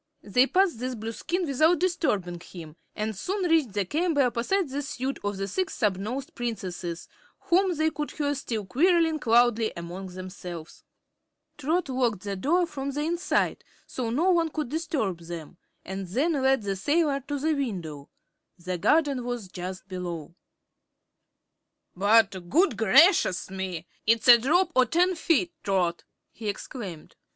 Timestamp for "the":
3.73-3.85, 4.67-4.81, 5.37-5.47, 12.23-12.35, 12.89-13.01, 16.63-16.75, 17.37-17.53, 18.57-18.79